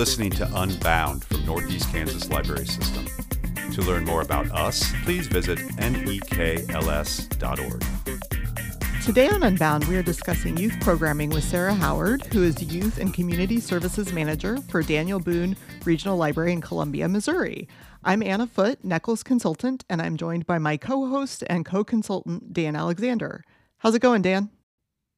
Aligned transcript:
listening 0.00 0.30
to 0.30 0.50
Unbound 0.54 1.22
from 1.24 1.44
Northeast 1.44 1.92
Kansas 1.92 2.30
Library 2.30 2.64
System. 2.64 3.04
To 3.72 3.82
learn 3.82 4.06
more 4.06 4.22
about 4.22 4.50
us, 4.50 4.90
please 5.04 5.26
visit 5.26 5.58
nekls.org. 5.76 7.84
Today 9.04 9.28
on 9.28 9.42
Unbound, 9.42 9.84
we 9.84 9.96
are 9.96 10.02
discussing 10.02 10.56
youth 10.56 10.74
programming 10.80 11.28
with 11.28 11.44
Sarah 11.44 11.74
Howard, 11.74 12.24
who 12.32 12.42
is 12.42 12.62
Youth 12.62 12.96
and 12.96 13.12
Community 13.12 13.60
Services 13.60 14.10
Manager 14.10 14.56
for 14.70 14.82
Daniel 14.82 15.20
Boone 15.20 15.54
Regional 15.84 16.16
Library 16.16 16.54
in 16.54 16.62
Columbia, 16.62 17.06
Missouri. 17.06 17.68
I'm 18.02 18.22
Anna 18.22 18.46
Foote, 18.46 18.82
NEKLS 18.82 19.22
consultant, 19.22 19.84
and 19.90 20.00
I'm 20.00 20.16
joined 20.16 20.46
by 20.46 20.56
my 20.56 20.78
co 20.78 21.10
host 21.10 21.44
and 21.46 21.66
co 21.66 21.84
consultant, 21.84 22.54
Dan 22.54 22.74
Alexander. 22.74 23.44
How's 23.76 23.94
it 23.94 24.00
going, 24.00 24.22
Dan? 24.22 24.48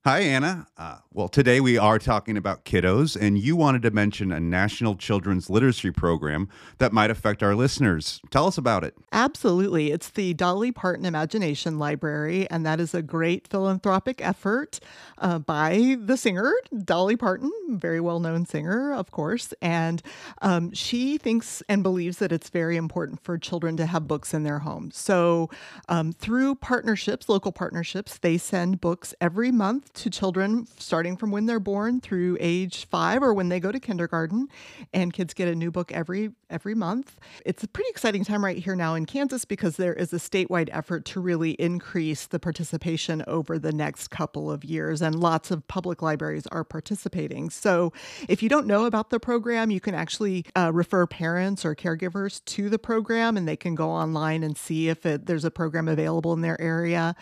Hi, 0.05 0.19
Anna. 0.19 0.67
Uh, 0.77 0.97
well, 1.13 1.29
today 1.29 1.61
we 1.61 1.79
are 1.79 2.01
talking 2.01 2.37
about 2.37 2.65
kiddos, 2.65 3.15
and 3.15 3.39
you 3.39 3.55
wanted 3.55 3.83
to 3.83 3.93
mention 3.93 4.33
a 4.33 4.41
National 4.41 4.97
Children's 4.97 5.49
Literacy 5.49 5.93
Program 5.93 6.49
that 6.79 6.93
might 6.93 7.13
affect 7.13 7.41
our 7.41 7.55
listeners. 7.55 8.21
Tell 8.31 8.49
us 8.49 8.59
about 8.59 8.83
it. 8.83 8.97
Absolutely. 9.13 9.93
It's 9.93 10.11
the 10.11 10.35
Dolly 10.35 10.73
Parton 10.73 11.05
Imagination 11.05 11.79
Library, 11.79 12.51
and 12.51 12.67
that 12.67 12.81
is 12.81 12.95
a 12.95 13.03
great 13.03 13.47
philanthropic 13.47 14.21
effort 14.21 14.81
uh, 15.19 15.39
by 15.39 15.97
the 16.01 16.17
singer, 16.17 16.53
Dolly 16.85 17.15
Parton, 17.15 17.53
very 17.69 18.01
well 18.01 18.19
known 18.19 18.45
singer, 18.45 18.93
of 18.93 19.13
course. 19.13 19.55
And 19.63 20.03
um, 20.41 20.73
she 20.73 21.17
thinks 21.17 21.63
and 21.69 21.85
believes 21.85 22.19
that 22.19 22.33
it's 22.33 22.49
very 22.49 22.77
important 22.77 23.23
for 23.23 23.39
children 23.39 23.77
to 23.77 23.87
have 23.87 24.09
books 24.09 24.35
in 24.35 24.43
their 24.43 24.59
homes. 24.61 24.97
So, 24.97 25.49
um, 25.89 26.13
through 26.13 26.57
partnerships, 26.57 27.29
local 27.29 27.53
partnerships, 27.53 28.19
they 28.19 28.37
send 28.37 28.81
books 28.81 29.15
every 29.21 29.53
month 29.53 29.92
to 29.95 30.11
children 30.11 30.67
starting 30.79 31.17
from 31.17 31.31
when 31.31 31.47
they're 31.47 31.61
born 31.61 32.01
through 32.01 32.37
age 32.41 32.87
five 32.87 33.23
or 33.23 33.35
when 33.35 33.49
they 33.49 33.61
go 33.61 33.73
to 33.73 33.81
kindergarten. 33.81 34.49
And 34.93 35.13
kids 35.13 35.35
get 35.35 35.49
a 35.49 35.55
new 35.55 35.71
book 35.71 35.93
every 35.93 36.31
every 36.51 36.75
month. 36.75 37.19
It's 37.45 37.63
a 37.63 37.69
pretty 37.69 37.91
exciting 37.91 38.25
time 38.25 38.45
right 38.45 38.59
here 38.59 38.77
now 38.77 38.95
in 38.95 39.07
Kansas 39.07 39.45
because 39.45 39.77
there 39.77 39.95
is 39.95 40.13
a 40.13 40.17
statewide 40.17 40.69
effort 40.73 41.05
to 41.07 41.21
really 41.21 41.53
increase 41.53 42.27
the 42.27 42.39
participation 42.39 43.25
over 43.27 43.59
the 43.59 43.73
next 43.73 44.09
couple 44.09 44.51
of 44.51 44.65
years, 44.65 45.03
and 45.03 45.19
lots 45.19 45.51
of 45.51 45.67
public 45.69 46.03
libraries 46.03 46.47
are 46.49 46.65
participating. 46.65 47.51
So, 47.51 47.93
if 48.29 48.43
you 48.43 48.49
don't 48.49 48.67
know 48.67 48.85
about 48.85 49.11
the 49.11 49.21
program, 49.21 49.71
you 49.71 49.81
can 49.81 49.95
actually 49.95 50.45
uh, 50.57 50.71
refer 50.73 51.07
parents 51.07 51.65
or 51.65 51.75
caregivers 51.75 52.45
to 52.47 52.69
the 52.69 52.79
program, 52.79 53.37
and 53.37 53.49
they 53.49 53.57
can 53.57 53.75
go 53.75 53.91
online 53.91 54.43
and 54.43 54.57
see 54.57 54.89
if 54.89 55.07
it, 55.07 55.27
there's 55.27 55.45
a 55.45 55.51
program 55.51 55.89
available 55.89 56.33
in 56.33 56.41
their 56.41 56.61
area 56.61 57.15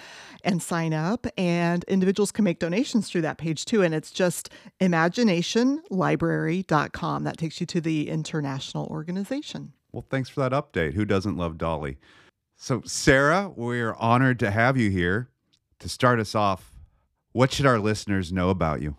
and 0.45 0.63
sign 0.63 0.93
up. 0.93 1.27
And 1.37 1.85
individuals 1.85 2.33
can 2.33 2.45
make 2.45 2.60
donations 2.61 3.11
through 3.11 3.23
that 3.23 3.39
page 3.39 3.65
too. 3.65 3.83
And 3.83 3.93
it's 3.93 4.13
just 4.13 4.51
imaginationlibrary.com. 4.81 7.25
That 7.25 7.37
takes 7.37 7.61
you 7.61 7.67
to 7.67 7.81
the 7.81 8.09
international 8.09 8.87
organization. 8.87 9.73
Well, 9.91 10.07
thanks 10.09 10.29
for 10.29 10.49
that 10.49 10.53
update. 10.53 10.95
Who 10.95 11.05
doesn't 11.05 11.37
love 11.37 11.59
Dolly? 11.59 11.99
So, 12.57 12.83
Sarah, 12.85 13.51
we're 13.57 13.95
honored 13.95 14.39
to 14.41 14.51
have 14.53 14.77
you 14.77 14.91
here. 14.91 15.29
To 15.81 15.89
start 15.89 16.21
us 16.21 16.35
off, 16.35 16.71
what 17.33 17.53
should 17.53 17.65
our 17.65 17.79
listeners 17.79 18.33
know 18.33 18.51
about 18.51 18.83
you? 18.83 18.99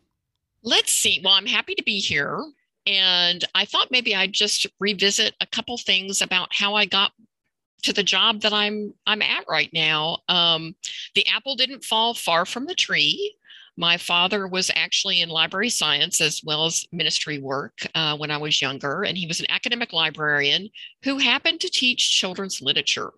Let's 0.63 0.91
see. 0.91 1.21
Well, 1.23 1.33
I'm 1.33 1.45
happy 1.45 1.75
to 1.75 1.83
be 1.83 1.99
here. 1.99 2.43
And 2.87 3.45
I 3.53 3.65
thought 3.65 3.91
maybe 3.91 4.15
I'd 4.15 4.33
just 4.33 4.65
revisit 4.79 5.35
a 5.39 5.45
couple 5.45 5.77
things 5.77 6.23
about 6.23 6.49
how 6.51 6.73
I 6.73 6.85
got 6.85 7.11
to 7.83 7.93
the 7.93 8.03
job 8.03 8.41
that 8.41 8.53
I'm 8.53 8.93
I'm 9.05 9.21
at 9.21 9.45
right 9.49 9.69
now. 9.73 10.19
Um, 10.27 10.75
the 11.15 11.25
apple 11.27 11.55
didn't 11.55 11.83
fall 11.83 12.13
far 12.13 12.45
from 12.45 12.65
the 12.65 12.75
tree. 12.75 13.35
My 13.81 13.97
father 13.97 14.47
was 14.47 14.69
actually 14.75 15.21
in 15.21 15.29
library 15.29 15.71
science 15.71 16.21
as 16.21 16.41
well 16.43 16.67
as 16.67 16.85
ministry 16.91 17.39
work 17.39 17.79
uh, 17.95 18.15
when 18.15 18.29
I 18.29 18.37
was 18.37 18.61
younger, 18.61 19.01
and 19.01 19.17
he 19.17 19.25
was 19.25 19.39
an 19.39 19.47
academic 19.49 19.91
librarian 19.91 20.69
who 21.03 21.17
happened 21.17 21.61
to 21.61 21.69
teach 21.71 22.11
children's 22.11 22.61
literature. 22.61 23.09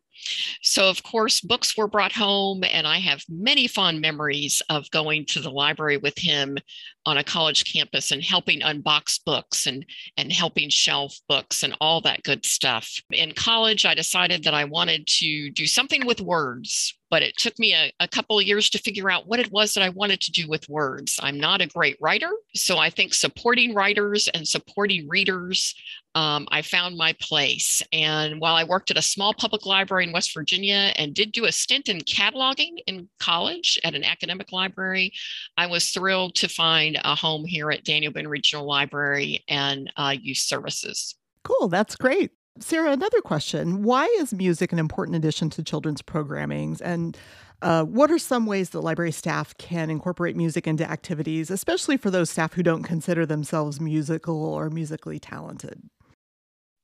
So, 0.62 0.90
of 0.90 1.03
course, 1.03 1.41
books 1.41 1.75
were 1.75 1.90
brought 1.90 2.13
home, 2.13 2.63
and 2.63 2.88
I 2.88 3.00
have 3.00 3.25
many 3.28 3.68
fond 3.68 4.00
memories 4.00 4.62
of 4.69 4.90
going 4.91 5.25
to 5.25 5.41
the 5.41 5.52
library 5.52 5.97
with 5.97 6.18
him 6.18 6.57
on 7.06 7.18
a 7.18 7.24
college 7.24 7.72
campus 7.72 8.12
and 8.12 8.24
helping 8.24 8.62
unbox 8.62 9.19
books 9.25 9.66
and, 9.66 9.86
and 10.18 10.31
helping 10.31 10.69
shelf 10.69 11.18
books 11.28 11.64
and 11.64 11.75
all 11.81 12.02
that 12.02 12.24
good 12.24 12.46
stuff. 12.46 12.90
In 13.12 13.34
college, 13.34 13.86
I 13.86 13.94
decided 13.94 14.44
that 14.44 14.53
I 14.53 14.66
wanted 14.66 15.08
to 15.19 15.50
do 15.52 15.66
something 15.66 16.06
with 16.06 16.22
words, 16.22 16.97
but 17.09 17.24
it 17.24 17.36
took 17.38 17.58
me 17.59 17.74
a, 17.74 17.91
a 18.00 18.08
couple 18.08 18.40
of 18.40 18.46
years 18.46 18.69
to 18.72 18.80
figure 18.80 19.12
out 19.12 19.28
what 19.28 19.40
it 19.40 19.52
was 19.52 19.74
that 19.74 19.84
I 19.84 19.90
wanted 19.90 20.22
to 20.22 20.31
do 20.31 20.47
with 20.47 20.69
words. 20.69 21.19
I'm 21.22 21.40
not 21.40 21.62
a 21.62 21.68
great 21.68 21.97
writer, 22.00 22.31
so 22.56 22.78
I 22.78 22.90
think 22.90 23.14
supporting 23.14 23.74
writers 23.74 24.30
and 24.34 24.47
supporting 24.47 25.08
readers 25.08 25.75
um, 26.16 26.47
I 26.52 26.62
found 26.62 26.96
my 26.96 27.14
place. 27.20 27.81
And 27.91 28.40
while 28.40 28.56
I 28.56 28.64
worked 28.64 28.91
at 28.91 28.97
a 28.97 29.02
small 29.02 29.34
public 29.34 29.66
library 29.66 30.06
in 30.06 30.12
West 30.12 30.34
Virginia 30.34 30.94
and 30.96 31.14
did 31.14 31.31
do 31.31 31.46
a 31.46 31.52
stint 31.52 31.90
in 31.90 32.00
cataloging 32.02 32.78
in 32.85 33.09
college 33.20 33.80
at 33.84 33.96
an 33.96 34.03
academic 34.03 34.52
library, 34.52 35.14
I 35.58 35.66
was 35.68 35.90
thrilled 35.90 36.35
to 36.35 36.47
find 36.47 36.92
find 36.93 37.05
a 37.05 37.15
home 37.15 37.45
here 37.45 37.71
at 37.71 37.83
Daniel 37.83 38.11
Boone 38.11 38.27
Regional 38.27 38.65
Library 38.65 39.43
and 39.47 39.91
uh, 39.97 40.15
Youth 40.19 40.37
Services. 40.37 41.15
Cool, 41.43 41.67
that's 41.67 41.95
great. 41.95 42.31
Sarah, 42.59 42.91
another 42.91 43.21
question. 43.21 43.83
Why 43.83 44.05
is 44.19 44.33
music 44.33 44.71
an 44.71 44.79
important 44.79 45.15
addition 45.15 45.49
to 45.51 45.63
children's 45.63 46.01
programmings? 46.01 46.81
And 46.81 47.17
uh, 47.61 47.83
what 47.83 48.11
are 48.11 48.19
some 48.19 48.45
ways 48.45 48.69
that 48.71 48.81
library 48.81 49.11
staff 49.11 49.57
can 49.57 49.89
incorporate 49.89 50.35
music 50.35 50.67
into 50.67 50.89
activities, 50.89 51.49
especially 51.49 51.97
for 51.97 52.11
those 52.11 52.29
staff 52.29 52.53
who 52.53 52.63
don't 52.63 52.83
consider 52.83 53.25
themselves 53.25 53.79
musical 53.79 54.45
or 54.45 54.69
musically 54.69 55.19
talented? 55.19 55.81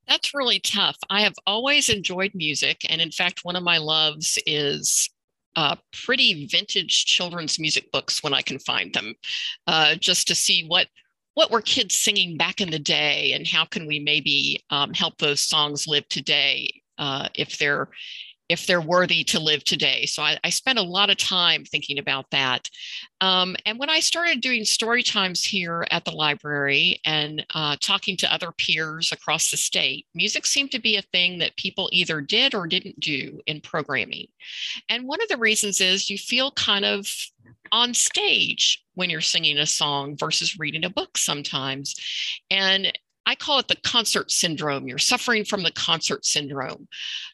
That's 0.08 0.34
really 0.34 0.60
tough. 0.60 0.98
I 1.12 1.22
have 1.22 1.36
always 1.46 1.88
enjoyed 1.88 2.32
music. 2.34 2.82
And 2.90 3.00
in 3.00 3.12
fact, 3.12 3.42
one 3.44 3.56
of 3.56 3.62
my 3.62 3.78
loves 3.78 4.40
is 4.48 5.08
uh, 5.56 5.76
pretty 6.06 6.48
vintage 6.48 7.06
children's 7.06 7.60
music 7.60 7.92
books 7.92 8.24
when 8.24 8.34
I 8.34 8.42
can 8.42 8.60
find 8.60 8.94
them, 8.94 9.16
uh, 9.68 9.96
just 9.96 10.28
to 10.28 10.36
see 10.36 10.66
what 10.68 10.88
what 11.36 11.52
were 11.52 11.62
kids 11.62 11.96
singing 11.96 12.36
back 12.36 12.60
in 12.60 12.70
the 12.70 12.80
day 12.80 13.32
and 13.34 13.48
how 13.48 13.64
can 13.64 13.88
we 13.88 14.00
maybe 14.00 14.62
um, 14.72 14.94
help 14.94 15.18
those 15.18 15.42
songs 15.42 15.88
live 15.88 16.06
today 16.10 16.70
uh, 16.98 17.30
if 17.34 17.58
they're 17.58 17.88
if 18.50 18.66
they're 18.66 18.82
worthy 18.82 19.24
to 19.24 19.40
live 19.40 19.64
today. 19.64 20.06
So 20.08 20.24
I, 20.24 20.38
I 20.44 20.50
spent 20.50 20.80
a 20.80 20.84
lot 20.84 21.12
of 21.12 21.18
time 21.18 21.64
thinking 21.64 22.00
about 22.00 22.26
that. 22.32 22.68
Um, 23.22 23.56
and 23.66 23.78
when 23.78 23.90
I 23.90 24.00
started 24.00 24.42
doing 24.42 24.66
story 24.66 25.04
times 25.04 25.44
here 25.44 25.86
at 25.92 26.04
the 26.04 26.12
library 26.12 27.00
and 27.06 27.46
uh, 27.54 27.78
talking 27.80 28.18
to 28.18 28.34
other 28.34 28.52
peers 28.52 29.12
across 29.12 29.52
the 29.52 29.58
state, 29.58 30.08
music 30.16 30.48
seemed 30.48 30.72
to 30.72 30.82
be 30.82 30.98
a 30.98 31.04
thing 31.14 31.38
that 31.40 31.56
people 31.58 31.90
either 31.92 32.22
did 32.22 32.56
or 32.56 32.66
didn't 32.66 33.00
do 33.00 33.40
in 33.46 33.62
programming. 33.62 34.28
And 34.90 35.08
one 35.08 35.22
of 35.22 35.30
the 35.30 35.38
reasons 35.38 35.80
is 35.80 36.10
you 36.10 36.18
feel 36.18 36.52
kind 36.52 36.86
of 36.86 37.08
on 37.72 37.94
stage 37.94 38.84
when 38.96 39.10
you're 39.10 39.22
singing 39.22 39.58
a 39.60 39.66
song 39.66 40.18
versus 40.18 40.58
reading 40.58 40.86
a 40.86 40.90
book 40.90 41.18
sometimes. 41.18 41.96
And 42.50 42.92
I 43.30 43.36
call 43.36 43.60
it 43.60 43.68
the 43.68 43.76
concert 43.76 44.32
syndrome. 44.32 44.88
You're 44.88 44.98
suffering 44.98 45.46
from 45.46 45.62
the 45.62 45.72
concert 45.72 46.26
syndrome. 46.26 46.88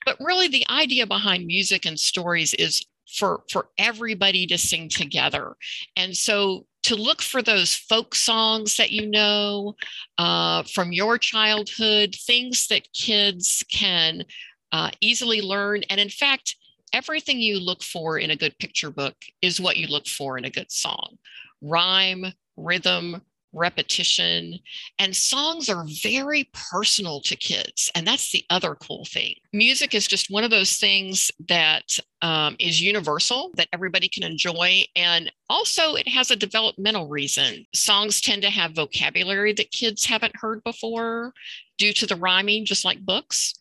But 0.06 0.18
really, 0.20 0.50
the 0.50 0.66
idea 0.70 1.08
behind 1.08 1.46
music 1.46 1.86
and 1.86 1.98
stories 1.98 2.54
is 2.54 2.86
for, 3.18 3.44
for 3.50 3.70
everybody 3.78 4.46
to 4.48 4.58
sing 4.58 4.90
together. 4.90 5.56
And 5.96 6.14
so 6.18 6.66
to 6.84 6.98
look 6.98 7.22
for 7.22 7.42
those 7.42 7.74
folk 7.74 8.14
songs 8.14 8.76
that 8.76 8.92
you 8.92 9.10
know 9.10 9.76
uh, 10.18 10.64
from 10.64 10.92
your 10.92 11.18
childhood, 11.18 12.14
things 12.14 12.68
that 12.68 12.92
kids 12.92 13.64
can 13.72 14.26
uh, 14.74 14.92
easily 15.00 15.42
learn. 15.42 15.84
And 15.90 16.02
in 16.02 16.10
fact, 16.10 16.58
everything 16.92 17.40
you 17.40 17.58
look 17.58 17.84
for 17.84 18.20
in 18.20 18.32
a 18.32 18.36
good 18.36 18.60
picture 18.60 18.92
book 18.92 19.16
is 19.42 19.62
what 19.62 19.78
you 19.78 19.88
look 19.88 20.08
for 20.08 20.38
in 20.38 20.44
a 20.44 20.50
good 20.50 20.74
song 20.74 21.18
rhyme, 21.62 22.26
rhythm, 22.58 23.22
repetition. 23.56 24.60
And 25.00 25.16
songs 25.16 25.70
are 25.70 25.86
very 26.04 26.50
personal 26.54 27.22
to 27.22 27.36
kids. 27.36 27.90
And 27.96 28.06
that's 28.06 28.32
the 28.32 28.44
other 28.50 28.76
cool 28.76 29.06
thing. 29.06 29.36
Music 29.54 29.96
is 29.96 30.08
just 30.08 30.30
one 30.30 30.44
of 30.44 30.52
those 30.52 30.78
things 30.78 31.32
that 31.48 32.00
um, 32.22 32.56
is 32.60 32.82
universal, 32.82 33.52
that 33.56 33.70
everybody 33.72 34.08
can 34.08 34.24
enjoy. 34.24 34.84
And 34.96 35.32
also, 35.50 35.96
it 35.96 36.08
has 36.08 36.32
a 36.32 36.36
developmental 36.36 37.08
reason. 37.08 37.66
Songs 37.74 38.22
tend 38.22 38.42
to 38.42 38.50
have 38.50 38.74
vocabulary 38.74 39.54
that 39.54 39.72
kids 39.72 40.06
haven't 40.06 40.36
heard 40.36 40.64
before 40.64 41.34
due 41.78 41.94
to 41.94 42.06
the 42.06 42.16
rhyming, 42.16 42.66
just 42.66 42.86
like 42.86 43.06
books. 43.06 43.54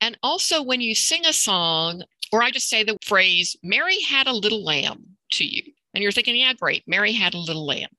And 0.00 0.18
also, 0.22 0.62
when 0.62 0.80
you 0.80 0.94
sing 0.94 1.26
a 1.26 1.32
song, 1.32 2.02
or 2.32 2.42
I 2.42 2.50
just 2.50 2.68
say 2.68 2.82
the 2.82 2.98
phrase, 3.04 3.56
Mary 3.62 4.00
had 4.00 4.26
a 4.26 4.32
little 4.32 4.64
lamb 4.64 5.16
to 5.32 5.44
you, 5.44 5.62
and 5.94 6.02
you're 6.02 6.12
thinking, 6.12 6.36
yeah, 6.36 6.54
great, 6.54 6.82
Mary 6.86 7.12
had 7.12 7.34
a 7.34 7.38
little 7.38 7.66
lamb. 7.66 7.90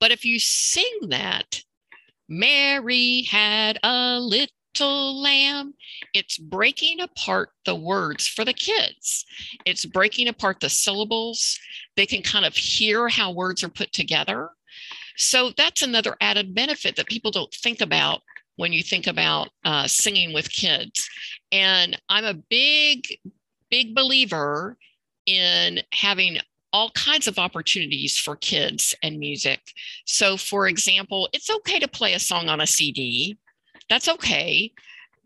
But 0.00 0.10
if 0.10 0.24
you 0.24 0.38
sing 0.38 1.08
that, 1.08 1.62
Mary 2.28 3.22
had 3.22 3.78
a 3.82 4.18
little 4.20 5.22
lamb, 5.22 5.74
it's 6.12 6.38
breaking 6.38 7.00
apart 7.00 7.50
the 7.64 7.74
words 7.74 8.26
for 8.26 8.44
the 8.44 8.52
kids. 8.52 9.24
It's 9.64 9.84
breaking 9.84 10.28
apart 10.28 10.60
the 10.60 10.70
syllables. 10.70 11.58
They 11.96 12.06
can 12.06 12.22
kind 12.22 12.44
of 12.44 12.56
hear 12.56 13.08
how 13.08 13.32
words 13.32 13.62
are 13.62 13.68
put 13.68 13.92
together. 13.92 14.50
So 15.16 15.52
that's 15.56 15.82
another 15.82 16.16
added 16.20 16.54
benefit 16.54 16.96
that 16.96 17.06
people 17.06 17.30
don't 17.30 17.54
think 17.54 17.80
about 17.80 18.22
when 18.56 18.72
you 18.72 18.82
think 18.82 19.06
about 19.06 19.48
uh, 19.64 19.86
singing 19.86 20.32
with 20.32 20.50
kids. 20.50 21.08
And 21.52 22.00
I'm 22.08 22.24
a 22.24 22.34
big, 22.34 23.04
big 23.70 23.94
believer 23.94 24.76
in 25.26 25.80
having 25.92 26.38
all 26.74 26.90
kinds 26.90 27.28
of 27.28 27.38
opportunities 27.38 28.18
for 28.18 28.34
kids 28.34 28.96
and 29.00 29.20
music. 29.20 29.60
So, 30.06 30.36
for 30.36 30.66
example, 30.66 31.28
it's 31.32 31.48
okay 31.48 31.78
to 31.78 31.86
play 31.86 32.14
a 32.14 32.18
song 32.18 32.48
on 32.48 32.60
a 32.60 32.66
CD. 32.66 33.38
That's 33.88 34.08
okay. 34.08 34.72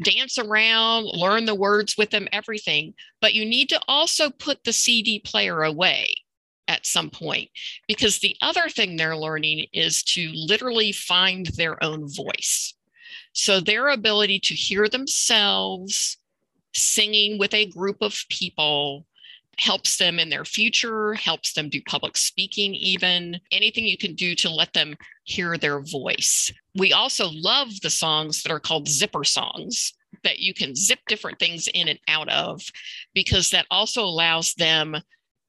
Dance 0.02 0.38
around, 0.38 1.06
learn 1.06 1.46
the 1.46 1.54
words 1.54 1.96
with 1.96 2.10
them, 2.10 2.28
everything. 2.32 2.92
But 3.22 3.32
you 3.32 3.46
need 3.46 3.70
to 3.70 3.80
also 3.88 4.28
put 4.28 4.62
the 4.62 4.74
CD 4.74 5.20
player 5.20 5.62
away 5.62 6.14
at 6.68 6.84
some 6.84 7.08
point 7.08 7.48
because 7.86 8.18
the 8.18 8.36
other 8.42 8.68
thing 8.68 8.96
they're 8.96 9.16
learning 9.16 9.68
is 9.72 10.02
to 10.02 10.30
literally 10.34 10.92
find 10.92 11.46
their 11.46 11.82
own 11.82 12.12
voice. 12.12 12.74
So, 13.32 13.58
their 13.58 13.88
ability 13.88 14.40
to 14.40 14.54
hear 14.54 14.86
themselves 14.86 16.18
singing 16.74 17.38
with 17.38 17.54
a 17.54 17.70
group 17.70 18.02
of 18.02 18.22
people 18.28 19.06
helps 19.58 19.96
them 19.96 20.18
in 20.18 20.28
their 20.28 20.44
future, 20.44 21.14
helps 21.14 21.52
them 21.52 21.68
do 21.68 21.80
public 21.82 22.16
speaking, 22.16 22.74
even 22.74 23.40
anything 23.50 23.84
you 23.84 23.98
can 23.98 24.14
do 24.14 24.34
to 24.36 24.48
let 24.48 24.72
them 24.72 24.96
hear 25.24 25.56
their 25.56 25.80
voice. 25.80 26.52
We 26.76 26.92
also 26.92 27.28
love 27.32 27.68
the 27.82 27.90
songs 27.90 28.42
that 28.42 28.52
are 28.52 28.60
called 28.60 28.88
zipper 28.88 29.24
songs 29.24 29.94
that 30.24 30.38
you 30.38 30.54
can 30.54 30.74
zip 30.74 31.00
different 31.06 31.38
things 31.38 31.68
in 31.74 31.88
and 31.88 31.98
out 32.08 32.28
of 32.28 32.62
because 33.14 33.50
that 33.50 33.66
also 33.70 34.02
allows 34.02 34.54
them 34.54 34.96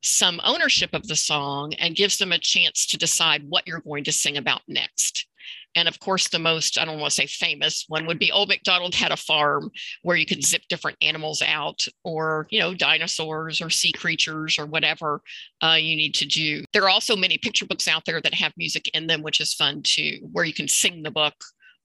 some 0.01 0.39
ownership 0.43 0.93
of 0.93 1.07
the 1.07 1.15
song 1.15 1.73
and 1.75 1.95
gives 1.95 2.17
them 2.17 2.31
a 2.31 2.39
chance 2.39 2.85
to 2.87 2.97
decide 2.97 3.43
what 3.47 3.67
you're 3.67 3.81
going 3.81 4.03
to 4.03 4.11
sing 4.11 4.37
about 4.37 4.61
next. 4.67 5.27
And 5.75 5.87
of 5.87 5.99
course, 5.99 6.29
the 6.29 6.39
most, 6.39 6.79
I 6.79 6.85
don't 6.85 6.99
want 6.99 7.11
to 7.11 7.15
say 7.15 7.27
famous 7.27 7.85
one 7.87 8.05
would 8.07 8.19
be 8.19 8.31
Old 8.31 8.49
MacDonald 8.49 8.95
had 8.95 9.11
a 9.11 9.17
farm 9.17 9.69
where 10.01 10.17
you 10.17 10.25
could 10.25 10.43
zip 10.43 10.63
different 10.69 10.97
animals 11.01 11.41
out 11.45 11.85
or, 12.03 12.47
you 12.49 12.59
know, 12.59 12.73
dinosaurs 12.73 13.61
or 13.61 13.69
sea 13.69 13.91
creatures 13.91 14.57
or 14.57 14.65
whatever 14.65 15.21
uh, 15.63 15.77
you 15.79 15.95
need 15.95 16.15
to 16.15 16.25
do. 16.25 16.63
There 16.73 16.83
are 16.83 16.89
also 16.89 17.15
many 17.15 17.37
picture 17.37 17.65
books 17.65 17.87
out 17.87 18.05
there 18.05 18.21
that 18.21 18.33
have 18.33 18.53
music 18.57 18.89
in 18.93 19.07
them, 19.07 19.21
which 19.21 19.39
is 19.39 19.53
fun 19.53 19.83
too, 19.83 20.19
where 20.31 20.45
you 20.45 20.53
can 20.53 20.67
sing 20.67 21.03
the 21.03 21.11
book 21.11 21.35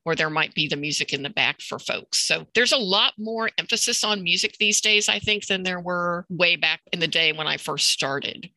or 0.05 0.15
there 0.15 0.31
might 0.31 0.55
be 0.55 0.69
the 0.69 0.77
music 0.77 1.13
in 1.13 1.23
the 1.23 1.31
back 1.31 1.61
for 1.61 1.79
folks. 1.79 2.27
So 2.27 2.47
there's 2.55 2.73
a 2.73 2.79
lot 2.79 3.15
more 3.19 3.51
emphasis 3.59 4.05
on 4.05 4.23
music 4.23 4.57
these 4.59 4.81
days, 4.81 5.09
I 5.09 5.19
think, 5.19 5.47
than 5.47 5.63
there 5.63 5.81
were 5.81 6.27
way 6.29 6.57
back 6.57 6.81
in 6.93 7.01
the 7.01 7.09
day 7.09 7.33
when 7.33 7.47
I 7.47 7.57
first 7.57 7.89
started 7.89 8.51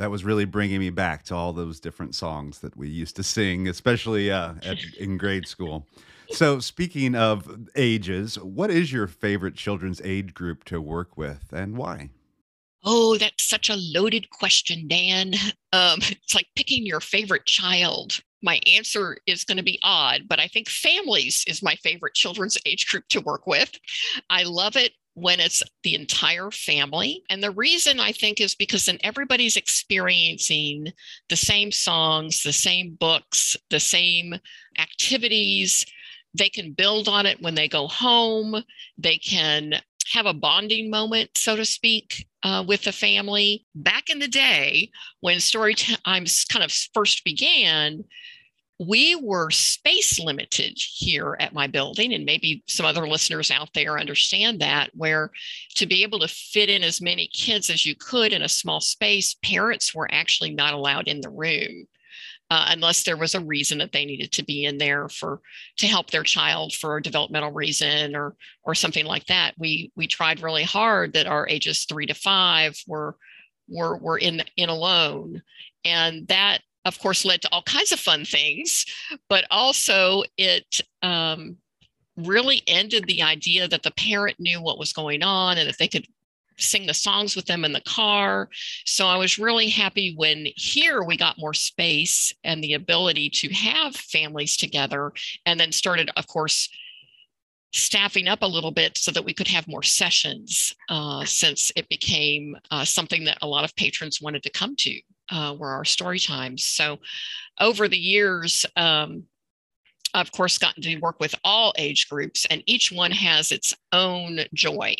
that 0.00 0.10
was 0.10 0.24
really 0.24 0.46
bringing 0.46 0.80
me 0.80 0.88
back 0.88 1.24
to 1.24 1.34
all 1.34 1.52
those 1.52 1.78
different 1.78 2.14
songs 2.14 2.60
that 2.60 2.74
we 2.74 2.88
used 2.88 3.16
to 3.16 3.22
sing, 3.22 3.68
especially 3.68 4.30
uh, 4.30 4.54
at, 4.62 4.78
in 4.98 5.18
grade 5.18 5.46
school. 5.46 5.86
So, 6.30 6.58
speaking 6.58 7.14
of 7.14 7.68
ages, 7.76 8.38
what 8.38 8.70
is 8.70 8.90
your 8.90 9.06
favorite 9.06 9.56
children's 9.56 10.00
age 10.02 10.32
group 10.32 10.64
to 10.64 10.80
work 10.80 11.18
with 11.18 11.52
and 11.52 11.76
why? 11.76 12.08
Oh, 12.82 13.18
that's 13.18 13.46
such 13.46 13.68
a 13.68 13.76
loaded 13.76 14.30
question, 14.30 14.88
Dan. 14.88 15.34
Um, 15.72 16.00
it's 16.02 16.34
like 16.34 16.48
picking 16.56 16.84
your 16.84 16.98
favorite 16.98 17.46
child. 17.46 18.18
My 18.42 18.58
answer 18.66 19.18
is 19.28 19.44
going 19.44 19.58
to 19.58 19.62
be 19.62 19.78
odd, 19.84 20.22
but 20.28 20.40
I 20.40 20.48
think 20.48 20.68
families 20.68 21.44
is 21.46 21.62
my 21.62 21.76
favorite 21.76 22.14
children's 22.14 22.58
age 22.66 22.88
group 22.88 23.06
to 23.10 23.20
work 23.20 23.46
with. 23.46 23.70
I 24.30 24.42
love 24.42 24.74
it 24.74 24.94
when 25.14 25.40
it's 25.40 25.62
the 25.82 25.94
entire 25.94 26.50
family. 26.50 27.22
And 27.28 27.42
the 27.42 27.50
reason 27.50 28.00
I 28.00 28.12
think 28.12 28.40
is 28.40 28.54
because 28.54 28.86
then 28.86 28.98
everybody's 29.02 29.56
experiencing 29.56 30.92
the 31.28 31.36
same 31.36 31.72
songs, 31.72 32.42
the 32.42 32.52
same 32.52 32.96
books, 32.98 33.56
the 33.70 33.80
same 33.80 34.34
activities. 34.78 35.84
They 36.32 36.48
can 36.48 36.72
build 36.72 37.08
on 37.08 37.26
it 37.26 37.42
when 37.42 37.54
they 37.54 37.68
go 37.68 37.88
home. 37.88 38.62
They 38.96 39.18
can 39.18 39.74
have 40.12 40.26
a 40.26 40.34
bonding 40.34 40.90
moment, 40.90 41.30
so 41.36 41.56
to 41.56 41.64
speak, 41.64 42.26
uh, 42.42 42.64
with 42.66 42.82
the 42.82 42.92
family. 42.92 43.66
Back 43.74 44.10
in 44.10 44.18
the 44.18 44.28
day, 44.28 44.90
when 45.20 45.40
story 45.40 45.74
times 45.74 46.44
kind 46.44 46.64
of 46.64 46.72
first 46.94 47.24
began, 47.24 48.04
we 48.80 49.14
were 49.14 49.50
space 49.50 50.18
limited 50.18 50.72
here 50.78 51.36
at 51.38 51.52
my 51.52 51.66
building, 51.66 52.14
and 52.14 52.24
maybe 52.24 52.64
some 52.66 52.86
other 52.86 53.06
listeners 53.06 53.50
out 53.50 53.68
there 53.74 53.98
understand 53.98 54.60
that, 54.60 54.88
where 54.94 55.30
to 55.74 55.84
be 55.84 56.02
able 56.02 56.18
to 56.18 56.28
fit 56.28 56.70
in 56.70 56.82
as 56.82 57.02
many 57.02 57.28
kids 57.28 57.68
as 57.68 57.84
you 57.84 57.94
could 57.94 58.32
in 58.32 58.40
a 58.40 58.48
small 58.48 58.80
space, 58.80 59.36
parents 59.44 59.94
were 59.94 60.08
actually 60.10 60.50
not 60.54 60.72
allowed 60.72 61.08
in 61.08 61.20
the 61.20 61.28
room. 61.28 61.86
Uh, 62.48 62.66
unless 62.70 63.04
there 63.04 63.18
was 63.18 63.36
a 63.36 63.40
reason 63.40 63.78
that 63.78 63.92
they 63.92 64.04
needed 64.04 64.32
to 64.32 64.42
be 64.42 64.64
in 64.64 64.76
there 64.76 65.08
for 65.08 65.40
to 65.76 65.86
help 65.86 66.10
their 66.10 66.24
child 66.24 66.72
for 66.72 66.96
a 66.96 67.02
developmental 67.02 67.52
reason 67.52 68.16
or 68.16 68.34
or 68.64 68.74
something 68.74 69.04
like 69.06 69.24
that. 69.26 69.54
We 69.56 69.92
we 69.94 70.08
tried 70.08 70.42
really 70.42 70.64
hard 70.64 71.12
that 71.12 71.28
our 71.28 71.46
ages 71.46 71.84
three 71.84 72.06
to 72.06 72.14
five 72.14 72.76
were 72.88 73.16
were 73.68 73.96
were 73.98 74.18
in 74.18 74.42
in 74.56 74.68
alone, 74.68 75.42
and 75.84 76.26
that 76.26 76.62
of 76.90 76.98
course, 76.98 77.24
led 77.24 77.40
to 77.40 77.48
all 77.52 77.62
kinds 77.62 77.92
of 77.92 78.00
fun 78.00 78.24
things, 78.24 78.84
but 79.28 79.44
also 79.48 80.24
it 80.36 80.80
um, 81.02 81.56
really 82.16 82.62
ended 82.66 83.04
the 83.06 83.22
idea 83.22 83.68
that 83.68 83.84
the 83.84 83.92
parent 83.92 84.40
knew 84.40 84.60
what 84.60 84.76
was 84.76 84.92
going 84.92 85.22
on 85.22 85.56
and 85.56 85.68
that 85.68 85.78
they 85.78 85.86
could 85.86 86.08
sing 86.58 86.86
the 86.86 86.92
songs 86.92 87.36
with 87.36 87.46
them 87.46 87.64
in 87.64 87.72
the 87.72 87.80
car. 87.82 88.48
So 88.84 89.06
I 89.06 89.16
was 89.16 89.38
really 89.38 89.68
happy 89.68 90.14
when 90.16 90.48
here 90.56 91.04
we 91.04 91.16
got 91.16 91.38
more 91.38 91.54
space 91.54 92.34
and 92.42 92.62
the 92.62 92.74
ability 92.74 93.30
to 93.34 93.48
have 93.54 93.94
families 93.94 94.56
together, 94.56 95.12
and 95.46 95.60
then 95.60 95.70
started, 95.70 96.10
of 96.16 96.26
course, 96.26 96.68
staffing 97.72 98.26
up 98.26 98.42
a 98.42 98.46
little 98.56 98.72
bit 98.72 98.98
so 98.98 99.12
that 99.12 99.24
we 99.24 99.32
could 99.32 99.46
have 99.46 99.68
more 99.68 99.84
sessions 99.84 100.74
uh, 100.88 101.24
since 101.24 101.70
it 101.76 101.88
became 101.88 102.56
uh, 102.72 102.84
something 102.84 103.24
that 103.24 103.38
a 103.42 103.46
lot 103.46 103.62
of 103.62 103.76
patrons 103.76 104.20
wanted 104.20 104.42
to 104.42 104.50
come 104.50 104.74
to 104.74 105.00
uh, 105.30 105.54
were 105.58 105.70
our 105.70 105.84
story 105.84 106.18
times. 106.18 106.64
So 106.64 106.98
over 107.60 107.88
the 107.88 107.98
years 107.98 108.66
um, 108.76 109.24
I've, 110.14 110.26
of 110.26 110.32
course 110.32 110.58
gotten 110.58 110.82
to 110.82 110.96
work 110.98 111.20
with 111.20 111.34
all 111.44 111.72
age 111.78 112.08
groups 112.08 112.46
and 112.50 112.62
each 112.66 112.90
one 112.90 113.10
has 113.12 113.52
its 113.52 113.74
own 113.92 114.40
joy. 114.54 114.96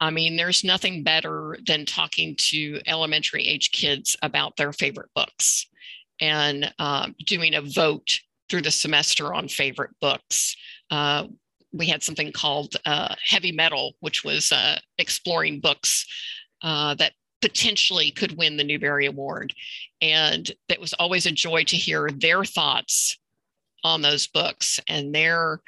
I 0.00 0.10
mean 0.10 0.36
there's 0.36 0.64
nothing 0.64 1.02
better 1.02 1.56
than 1.66 1.86
talking 1.86 2.34
to 2.50 2.80
elementary 2.86 3.46
age 3.46 3.70
kids 3.72 4.16
about 4.22 4.56
their 4.56 4.72
favorite 4.72 5.10
books 5.14 5.66
and 6.20 6.72
uh, 6.78 7.08
doing 7.26 7.54
a 7.54 7.62
vote 7.62 8.20
through 8.48 8.62
the 8.62 8.70
semester 8.70 9.32
on 9.34 9.48
favorite 9.48 9.92
books. 10.00 10.56
Uh, 10.90 11.26
we 11.72 11.86
had 11.86 12.02
something 12.02 12.32
called 12.32 12.76
uh, 12.84 13.14
heavy 13.24 13.50
medal, 13.50 13.94
which 14.00 14.24
was 14.24 14.52
uh, 14.52 14.78
exploring 14.98 15.58
books 15.58 16.06
uh, 16.62 16.94
that 16.94 17.12
potentially 17.42 18.10
could 18.10 18.38
win 18.38 18.56
the 18.56 18.64
Newbery 18.64 19.06
Award. 19.06 19.52
And 20.00 20.50
it 20.68 20.80
was 20.80 20.94
always 20.94 21.26
a 21.26 21.32
joy 21.32 21.64
to 21.64 21.76
hear 21.76 22.08
their 22.08 22.44
thoughts 22.44 23.18
on 23.84 24.00
those 24.00 24.26
books 24.26 24.80
and 24.88 25.14
their 25.14 25.60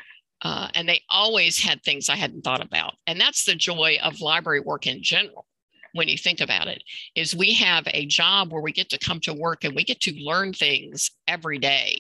uh, 0.43 0.69
and 0.75 0.87
they 0.87 1.01
always 1.09 1.59
had 1.59 1.83
things 1.83 2.11
I 2.11 2.17
hadn't 2.17 2.43
thought 2.43 2.63
about. 2.63 2.97
And 3.07 3.19
that's 3.19 3.45
the 3.45 3.55
joy 3.55 3.99
of 4.03 4.21
library 4.21 4.61
work 4.61 4.87
in 4.87 5.03
general. 5.03 5.47
When 5.95 6.07
you 6.07 6.19
think 6.19 6.41
about 6.41 6.69
it, 6.69 6.83
is 7.15 7.35
we 7.35 7.55
have 7.55 7.85
a 7.87 8.05
job 8.05 8.53
where 8.53 8.61
we 8.61 8.73
get 8.73 8.91
to 8.91 8.99
come 8.99 9.21
to 9.21 9.33
work 9.33 9.65
and 9.65 9.75
we 9.75 9.85
get 9.85 10.01
to 10.01 10.13
learn 10.13 10.53
things 10.53 11.13
every 11.29 11.59
day 11.59 11.99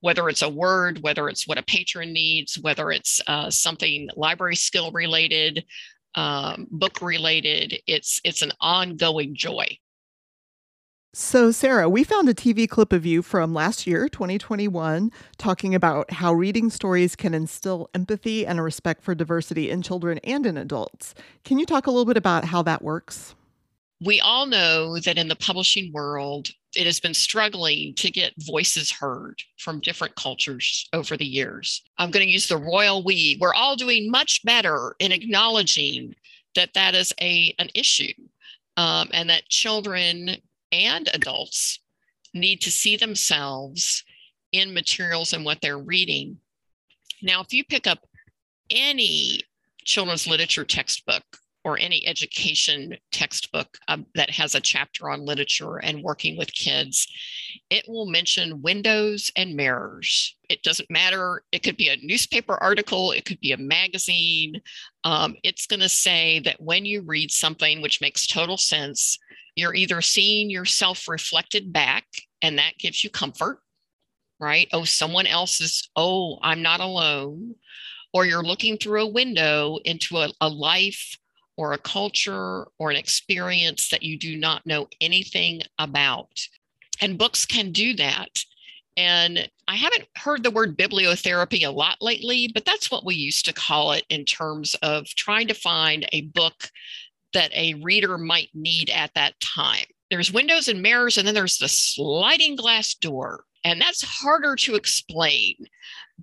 whether 0.00 0.28
it's 0.28 0.42
a 0.42 0.48
word, 0.48 1.02
whether 1.02 1.28
it's 1.28 1.48
what 1.48 1.58
a 1.58 1.62
patron 1.62 2.12
needs, 2.12 2.58
whether 2.58 2.90
it's 2.90 3.20
uh, 3.26 3.50
something 3.50 4.08
library 4.14 4.56
skill 4.56 4.90
related, 4.92 5.64
um, 6.16 6.66
book 6.70 7.00
related. 7.00 7.80
It's 7.86 8.20
it's 8.24 8.42
an 8.42 8.52
ongoing 8.60 9.34
joy. 9.34 9.78
So, 11.18 11.50
Sarah, 11.50 11.88
we 11.88 12.04
found 12.04 12.28
a 12.28 12.34
TV 12.34 12.68
clip 12.68 12.92
of 12.92 13.06
you 13.06 13.22
from 13.22 13.54
last 13.54 13.86
year, 13.86 14.06
2021, 14.06 15.10
talking 15.38 15.74
about 15.74 16.10
how 16.10 16.34
reading 16.34 16.68
stories 16.68 17.16
can 17.16 17.32
instill 17.32 17.88
empathy 17.94 18.46
and 18.46 18.58
a 18.58 18.62
respect 18.62 19.02
for 19.02 19.14
diversity 19.14 19.70
in 19.70 19.80
children 19.80 20.18
and 20.24 20.44
in 20.44 20.58
adults. 20.58 21.14
Can 21.42 21.58
you 21.58 21.64
talk 21.64 21.86
a 21.86 21.90
little 21.90 22.04
bit 22.04 22.18
about 22.18 22.44
how 22.44 22.60
that 22.64 22.82
works? 22.82 23.34
We 24.04 24.20
all 24.20 24.46
know 24.46 24.98
that 25.00 25.16
in 25.16 25.28
the 25.28 25.36
publishing 25.36 25.92
world, 25.92 26.48
it 26.74 26.84
has 26.84 27.00
been 27.00 27.14
struggling 27.14 27.94
to 27.94 28.10
get 28.10 28.34
voices 28.38 28.90
heard 28.90 29.40
from 29.58 29.80
different 29.80 30.14
cultures 30.16 30.86
over 30.92 31.16
the 31.16 31.24
years. 31.24 31.82
I'm 31.96 32.10
going 32.10 32.26
to 32.26 32.32
use 32.32 32.46
the 32.46 32.58
royal 32.58 33.02
we. 33.02 33.38
We're 33.40 33.54
all 33.54 33.76
doing 33.76 34.10
much 34.10 34.44
better 34.44 34.94
in 34.98 35.12
acknowledging 35.12 36.14
that 36.54 36.74
that 36.74 36.94
is 36.94 37.14
a 37.20 37.54
an 37.58 37.68
issue, 37.74 38.12
um, 38.76 39.08
and 39.12 39.30
that 39.30 39.48
children 39.48 40.36
and 40.72 41.08
adults 41.14 41.80
need 42.34 42.60
to 42.62 42.70
see 42.70 42.96
themselves 42.96 44.04
in 44.52 44.74
materials 44.74 45.32
and 45.32 45.44
what 45.44 45.60
they're 45.60 45.78
reading. 45.78 46.38
Now, 47.22 47.40
if 47.40 47.52
you 47.52 47.64
pick 47.64 47.86
up 47.86 48.06
any 48.70 49.40
children's 49.84 50.26
literature 50.26 50.64
textbook 50.64 51.15
or 51.66 51.76
any 51.80 52.06
education 52.06 52.96
textbook 53.10 53.76
um, 53.88 54.06
that 54.14 54.30
has 54.30 54.54
a 54.54 54.60
chapter 54.60 55.10
on 55.10 55.26
literature 55.26 55.78
and 55.78 56.00
working 56.00 56.38
with 56.38 56.54
kids, 56.54 57.08
it 57.70 57.84
will 57.88 58.06
mention 58.06 58.62
windows 58.62 59.32
and 59.34 59.56
mirrors. 59.56 60.36
It 60.48 60.62
doesn't 60.62 60.88
matter. 60.92 61.42
It 61.50 61.64
could 61.64 61.76
be 61.76 61.88
a 61.88 61.96
newspaper 61.96 62.54
article, 62.62 63.10
it 63.10 63.24
could 63.24 63.40
be 63.40 63.50
a 63.50 63.56
magazine. 63.56 64.60
Um, 65.02 65.34
it's 65.42 65.66
going 65.66 65.80
to 65.80 65.88
say 65.88 66.38
that 66.44 66.60
when 66.60 66.84
you 66.84 67.02
read 67.02 67.32
something 67.32 67.82
which 67.82 68.00
makes 68.00 68.28
total 68.28 68.56
sense, 68.56 69.18
you're 69.56 69.74
either 69.74 70.00
seeing 70.00 70.48
yourself 70.48 71.08
reflected 71.08 71.72
back, 71.72 72.04
and 72.42 72.58
that 72.60 72.78
gives 72.78 73.02
you 73.02 73.10
comfort, 73.10 73.58
right? 74.38 74.68
Oh, 74.72 74.84
someone 74.84 75.26
else 75.26 75.60
is, 75.60 75.90
oh, 75.96 76.38
I'm 76.42 76.62
not 76.62 76.78
alone. 76.78 77.56
Or 78.12 78.24
you're 78.24 78.44
looking 78.44 78.78
through 78.78 79.02
a 79.02 79.10
window 79.10 79.78
into 79.84 80.18
a, 80.18 80.28
a 80.40 80.48
life 80.48 81.18
or 81.56 81.72
a 81.72 81.78
culture 81.78 82.66
or 82.78 82.90
an 82.90 82.96
experience 82.96 83.88
that 83.88 84.02
you 84.02 84.18
do 84.18 84.36
not 84.36 84.66
know 84.66 84.88
anything 85.00 85.62
about. 85.78 86.46
And 87.00 87.18
books 87.18 87.44
can 87.44 87.72
do 87.72 87.94
that. 87.94 88.44
And 88.96 89.50
I 89.68 89.76
haven't 89.76 90.06
heard 90.16 90.42
the 90.42 90.50
word 90.50 90.78
bibliotherapy 90.78 91.66
a 91.66 91.70
lot 91.70 91.98
lately, 92.00 92.50
but 92.52 92.64
that's 92.64 92.90
what 92.90 93.04
we 93.04 93.14
used 93.14 93.44
to 93.44 93.52
call 93.52 93.92
it 93.92 94.04
in 94.08 94.24
terms 94.24 94.74
of 94.82 95.06
trying 95.06 95.48
to 95.48 95.54
find 95.54 96.08
a 96.12 96.22
book 96.22 96.70
that 97.34 97.52
a 97.54 97.74
reader 97.74 98.16
might 98.16 98.48
need 98.54 98.88
at 98.88 99.12
that 99.14 99.38
time. 99.40 99.84
There's 100.10 100.32
windows 100.32 100.68
and 100.68 100.80
mirrors, 100.80 101.18
and 101.18 101.26
then 101.26 101.34
there's 101.34 101.58
the 101.58 101.68
sliding 101.68 102.56
glass 102.56 102.94
door. 102.94 103.44
And 103.64 103.80
that's 103.80 104.02
harder 104.02 104.54
to 104.56 104.76
explain. 104.76 105.56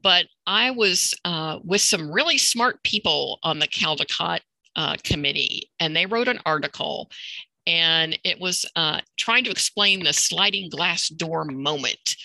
But 0.01 0.25
I 0.47 0.71
was 0.71 1.13
uh, 1.25 1.59
with 1.63 1.81
some 1.81 2.11
really 2.11 2.37
smart 2.37 2.81
people 2.83 3.39
on 3.43 3.59
the 3.59 3.67
Caldecott 3.67 4.39
uh, 4.75 4.95
committee, 5.03 5.69
and 5.79 5.95
they 5.95 6.05
wrote 6.05 6.27
an 6.27 6.39
article, 6.45 7.09
and 7.65 8.17
it 8.23 8.39
was 8.39 8.65
uh, 8.75 8.99
trying 9.17 9.43
to 9.45 9.51
explain 9.51 10.03
the 10.03 10.13
sliding 10.13 10.69
glass 10.69 11.09
door 11.09 11.45
moment. 11.45 12.15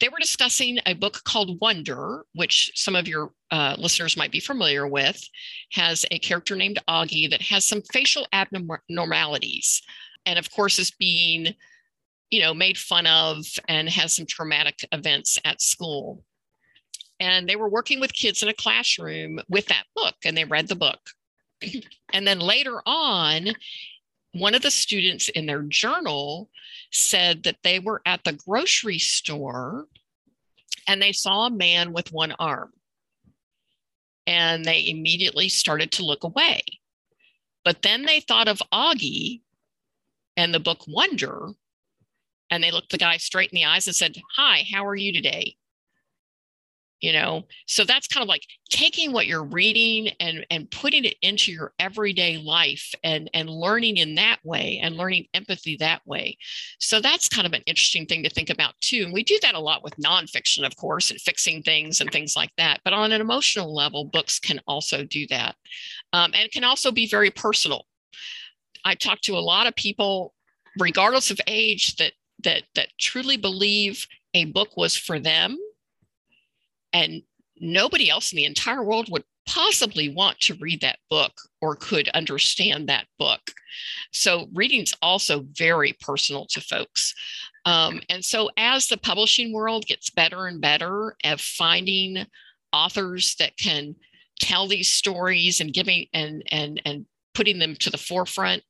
They 0.00 0.08
were 0.08 0.18
discussing 0.18 0.78
a 0.84 0.94
book 0.94 1.22
called 1.24 1.60
Wonder, 1.60 2.24
which 2.34 2.72
some 2.74 2.96
of 2.96 3.06
your 3.06 3.30
uh, 3.52 3.76
listeners 3.78 4.16
might 4.16 4.32
be 4.32 4.40
familiar 4.40 4.86
with, 4.86 5.22
has 5.72 6.04
a 6.10 6.18
character 6.18 6.56
named 6.56 6.80
Augie 6.88 7.30
that 7.30 7.42
has 7.42 7.64
some 7.64 7.82
facial 7.92 8.26
abnormalities, 8.32 9.80
and 10.26 10.38
of 10.38 10.50
course 10.50 10.78
is 10.78 10.90
being, 10.90 11.54
you 12.30 12.40
know, 12.40 12.52
made 12.52 12.76
fun 12.76 13.06
of 13.06 13.44
and 13.68 13.88
has 13.88 14.14
some 14.14 14.26
traumatic 14.26 14.80
events 14.90 15.38
at 15.44 15.62
school. 15.62 16.24
And 17.20 17.48
they 17.48 17.54
were 17.54 17.68
working 17.68 18.00
with 18.00 18.12
kids 18.12 18.42
in 18.42 18.48
a 18.48 18.54
classroom 18.54 19.38
with 19.48 19.66
that 19.66 19.84
book, 19.94 20.16
and 20.24 20.36
they 20.36 20.44
read 20.44 20.66
the 20.66 20.74
book 20.74 20.98
and 22.12 22.26
then 22.26 22.40
later 22.40 22.80
on, 22.86 23.48
one 24.32 24.54
of 24.54 24.62
the 24.62 24.70
students 24.70 25.28
in 25.28 25.46
their 25.46 25.62
journal 25.62 26.48
said 26.90 27.42
that 27.44 27.58
they 27.62 27.78
were 27.78 28.02
at 28.06 28.24
the 28.24 28.32
grocery 28.32 28.98
store 28.98 29.86
and 30.86 31.00
they 31.00 31.12
saw 31.12 31.46
a 31.46 31.50
man 31.50 31.92
with 31.92 32.12
one 32.12 32.32
arm. 32.38 32.72
And 34.26 34.64
they 34.64 34.88
immediately 34.88 35.48
started 35.48 35.90
to 35.92 36.04
look 36.04 36.24
away. 36.24 36.62
But 37.64 37.82
then 37.82 38.04
they 38.04 38.20
thought 38.20 38.48
of 38.48 38.62
Augie 38.72 39.40
and 40.36 40.54
the 40.54 40.60
book 40.60 40.84
Wonder, 40.86 41.50
and 42.50 42.62
they 42.62 42.70
looked 42.70 42.90
the 42.90 42.98
guy 42.98 43.16
straight 43.16 43.50
in 43.50 43.56
the 43.56 43.64
eyes 43.64 43.86
and 43.86 43.96
said, 43.96 44.16
Hi, 44.36 44.64
how 44.72 44.86
are 44.86 44.94
you 44.96 45.12
today? 45.12 45.56
You 47.02 47.12
know? 47.12 47.42
So 47.66 47.84
that's 47.84 48.06
kind 48.06 48.22
of 48.22 48.28
like 48.28 48.44
taking 48.70 49.12
what 49.12 49.26
you're 49.26 49.44
reading 49.44 50.08
and 50.20 50.46
and 50.50 50.70
putting 50.70 51.04
it 51.04 51.16
into 51.20 51.52
your 51.52 51.74
everyday 51.78 52.38
life 52.38 52.94
and 53.04 53.28
and 53.34 53.50
learning 53.50 53.98
in 53.98 54.14
that 54.14 54.38
way 54.44 54.80
and 54.82 54.96
learning 54.96 55.26
empathy 55.34 55.76
that 55.76 56.00
way. 56.06 56.38
So 56.78 57.00
that's 57.00 57.28
kind 57.28 57.46
of 57.46 57.52
an 57.52 57.62
interesting 57.66 58.06
thing 58.06 58.22
to 58.22 58.30
think 58.30 58.48
about 58.48 58.74
too. 58.80 59.02
And 59.04 59.12
we 59.12 59.22
do 59.22 59.38
that 59.42 59.54
a 59.54 59.60
lot 59.60 59.84
with 59.84 59.96
nonfiction 59.96 60.64
of 60.64 60.76
course 60.76 61.10
and 61.10 61.20
fixing 61.20 61.62
things 61.62 62.00
and 62.00 62.10
things 62.10 62.34
like 62.36 62.52
that. 62.56 62.80
But 62.84 62.94
on 62.94 63.12
an 63.12 63.20
emotional 63.20 63.74
level 63.74 64.04
books 64.06 64.38
can 64.38 64.60
also 64.66 65.04
do 65.04 65.26
that 65.28 65.56
um, 66.12 66.32
and 66.34 66.50
can 66.50 66.64
also 66.64 66.90
be 66.90 67.06
very 67.06 67.30
personal. 67.30 67.84
I 68.84 68.94
talk 68.94 69.20
to 69.22 69.36
a 69.36 69.40
lot 69.40 69.66
of 69.66 69.76
people 69.76 70.34
regardless 70.78 71.30
of 71.30 71.40
age 71.46 71.96
that 71.96 72.12
that 72.44 72.62
that 72.74 72.88
truly 72.98 73.36
believe 73.36 74.06
a 74.34 74.46
book 74.46 74.76
was 74.76 74.96
for 74.96 75.18
them 75.18 75.58
and 76.92 77.22
nobody 77.60 78.10
else 78.10 78.32
in 78.32 78.36
the 78.36 78.44
entire 78.44 78.82
world 78.82 79.08
would 79.10 79.24
possibly 79.46 80.08
want 80.08 80.38
to 80.40 80.54
read 80.54 80.80
that 80.80 80.98
book 81.10 81.32
or 81.60 81.76
could 81.76 82.08
understand 82.10 82.88
that 82.88 83.06
book. 83.18 83.40
So, 84.12 84.48
reading's 84.52 84.94
also 85.02 85.46
very 85.52 85.94
personal 86.00 86.46
to 86.46 86.60
folks. 86.60 87.14
Um, 87.64 88.00
and 88.08 88.24
so, 88.24 88.50
as 88.56 88.86
the 88.86 88.96
publishing 88.96 89.52
world 89.52 89.86
gets 89.86 90.10
better 90.10 90.46
and 90.46 90.60
better 90.60 91.16
at 91.24 91.40
finding 91.40 92.26
authors 92.72 93.34
that 93.36 93.56
can 93.56 93.94
tell 94.40 94.66
these 94.66 94.88
stories 94.88 95.60
and 95.60 95.72
giving 95.72 96.06
and 96.12 96.42
and 96.50 96.82
and 96.84 97.06
putting 97.34 97.58
them 97.58 97.74
to 97.76 97.90
the 97.90 97.98
forefront, 97.98 98.62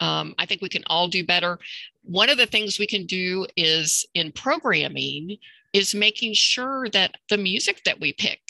um, 0.00 0.34
I 0.38 0.46
think 0.46 0.62
we 0.62 0.68
can 0.68 0.84
all 0.86 1.08
do 1.08 1.24
better. 1.24 1.58
One 2.02 2.30
of 2.30 2.38
the 2.38 2.46
things 2.46 2.78
we 2.78 2.86
can 2.86 3.04
do 3.06 3.46
is 3.56 4.06
in 4.14 4.32
programming 4.32 5.36
is 5.72 5.94
making 5.94 6.34
sure 6.34 6.88
that 6.90 7.16
the 7.28 7.36
music 7.36 7.82
that 7.84 8.00
we 8.00 8.12
pick 8.12 8.40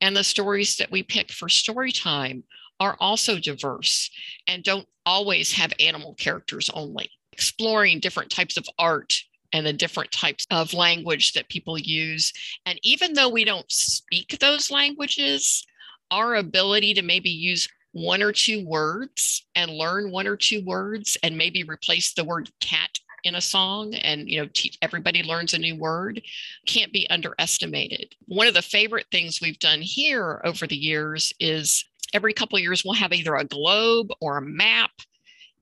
and 0.00 0.16
the 0.16 0.24
stories 0.24 0.76
that 0.76 0.90
we 0.90 1.02
pick 1.02 1.30
for 1.30 1.48
story 1.48 1.92
time 1.92 2.44
are 2.80 2.96
also 2.98 3.38
diverse 3.38 4.10
and 4.48 4.64
don't 4.64 4.88
always 5.06 5.52
have 5.52 5.72
animal 5.78 6.14
characters 6.14 6.70
only. 6.74 7.08
Exploring 7.32 8.00
different 8.00 8.30
types 8.30 8.56
of 8.56 8.66
art 8.78 9.14
and 9.52 9.66
the 9.66 9.72
different 9.72 10.10
types 10.10 10.46
of 10.50 10.74
language 10.74 11.32
that 11.32 11.48
people 11.48 11.78
use. 11.78 12.32
And 12.66 12.78
even 12.82 13.12
though 13.12 13.28
we 13.28 13.44
don't 13.44 13.70
speak 13.70 14.38
those 14.38 14.70
languages, 14.70 15.64
our 16.10 16.36
ability 16.36 16.94
to 16.94 17.02
maybe 17.02 17.30
use 17.30 17.68
one 17.92 18.22
or 18.22 18.32
two 18.32 18.66
words 18.66 19.46
and 19.54 19.70
learn 19.70 20.10
one 20.10 20.26
or 20.26 20.36
two 20.36 20.64
words 20.64 21.16
and 21.22 21.36
maybe 21.36 21.62
replace 21.64 22.14
the 22.14 22.24
word 22.24 22.50
cat 22.60 22.90
in 23.24 23.34
a 23.34 23.40
song 23.40 23.94
and 23.94 24.28
you 24.28 24.40
know 24.40 24.48
teach, 24.52 24.78
everybody 24.82 25.22
learns 25.22 25.54
a 25.54 25.58
new 25.58 25.76
word 25.76 26.22
can't 26.66 26.92
be 26.92 27.08
underestimated. 27.10 28.14
One 28.26 28.46
of 28.46 28.54
the 28.54 28.62
favorite 28.62 29.06
things 29.10 29.40
we've 29.40 29.58
done 29.58 29.80
here 29.80 30.40
over 30.44 30.66
the 30.66 30.76
years 30.76 31.32
is 31.40 31.84
every 32.12 32.32
couple 32.32 32.58
years 32.58 32.84
we'll 32.84 32.94
have 32.94 33.12
either 33.12 33.36
a 33.36 33.44
globe 33.44 34.08
or 34.20 34.38
a 34.38 34.42
map 34.42 34.90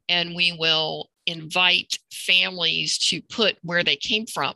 and 0.08 0.34
we 0.34 0.56
will 0.58 1.10
invite 1.26 1.98
families 2.12 2.98
to 2.98 3.22
put 3.22 3.56
where 3.62 3.84
they 3.84 3.96
came 3.96 4.26
from 4.26 4.54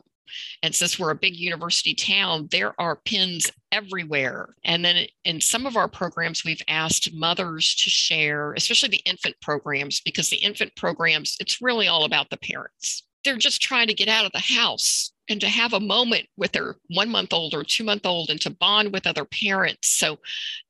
and 0.63 0.73
since 0.73 0.99
we're 0.99 1.11
a 1.11 1.15
big 1.15 1.35
university 1.35 1.93
town, 1.93 2.47
there 2.51 2.79
are 2.79 2.97
pins 3.05 3.51
everywhere. 3.71 4.55
And 4.63 4.83
then 4.83 5.05
in 5.23 5.41
some 5.41 5.65
of 5.65 5.77
our 5.77 5.87
programs, 5.87 6.43
we've 6.43 6.61
asked 6.67 7.13
mothers 7.13 7.75
to 7.75 7.89
share, 7.89 8.53
especially 8.53 8.89
the 8.89 9.01
infant 9.05 9.35
programs, 9.41 10.01
because 10.01 10.29
the 10.29 10.37
infant 10.37 10.75
programs, 10.75 11.35
it's 11.39 11.61
really 11.61 11.87
all 11.87 12.05
about 12.05 12.29
the 12.29 12.37
parents. 12.37 13.03
They're 13.23 13.37
just 13.37 13.61
trying 13.61 13.87
to 13.87 13.93
get 13.93 14.07
out 14.07 14.25
of 14.25 14.31
the 14.31 14.39
house 14.39 15.11
and 15.29 15.41
to 15.41 15.47
have 15.47 15.73
a 15.73 15.79
moment 15.79 16.27
with 16.37 16.51
their 16.51 16.75
one 16.89 17.09
month 17.09 17.33
old 17.33 17.53
or 17.53 17.63
two 17.63 17.83
month 17.83 18.05
old 18.05 18.29
and 18.29 18.39
to 18.41 18.49
bond 18.49 18.93
with 18.93 19.07
other 19.07 19.25
parents. 19.25 19.89
So 19.89 20.19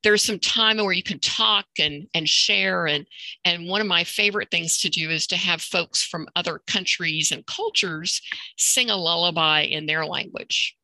there's 0.04 0.24
some 0.24 0.40
time 0.40 0.78
where 0.78 0.94
you 0.94 1.04
can 1.04 1.20
talk 1.20 1.66
and 1.80 2.08
and 2.14 2.28
share. 2.28 2.88
And 2.88 3.06
and 3.44 3.68
one 3.68 3.82
of 3.82 3.88
my 3.88 4.04
favorite 4.04 4.52
things 4.52 4.78
to 4.80 4.90
do 4.90 5.10
is 5.10 5.28
to 5.28 5.38
have 5.38 5.62
folks 5.62 6.04
from 6.04 6.28
other 6.36 6.60
countries 6.68 7.32
and 7.32 7.46
cultures 7.46 8.22
sing 8.58 8.90
a 8.90 8.96
lullaby 8.96 9.62
in 9.62 9.86
their 9.86 10.06
language. 10.06 10.76